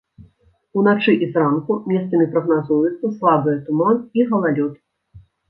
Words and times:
Уначы 0.81 1.13
і 1.25 1.27
зранку 1.35 1.77
месцамі 1.91 2.25
прагназуюцца 2.33 3.13
слабыя 3.19 3.57
туман 3.69 4.01
і 4.19 4.27
галалёд. 4.35 4.73